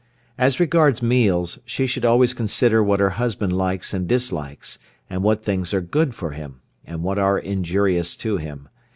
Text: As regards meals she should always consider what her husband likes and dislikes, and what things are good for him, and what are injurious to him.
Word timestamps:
As 0.35 0.59
regards 0.59 1.03
meals 1.03 1.59
she 1.63 1.85
should 1.85 2.05
always 2.05 2.33
consider 2.33 2.81
what 2.83 2.99
her 2.99 3.11
husband 3.21 3.53
likes 3.55 3.93
and 3.93 4.07
dislikes, 4.07 4.79
and 5.11 5.21
what 5.21 5.41
things 5.41 5.75
are 5.75 5.79
good 5.81 6.15
for 6.15 6.31
him, 6.31 6.59
and 6.83 7.03
what 7.03 7.19
are 7.19 7.37
injurious 7.37 8.15
to 8.15 8.37
him. 8.37 8.67